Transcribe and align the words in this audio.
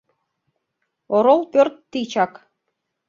Орол 1.15 1.41
пӧрт 1.51 1.75
тичак. 1.91 2.33